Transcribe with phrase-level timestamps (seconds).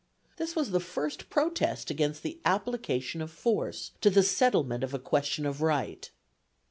[0.37, 4.97] This was the first protest against the application of force to the settlement of a
[4.99, 6.09] question of right."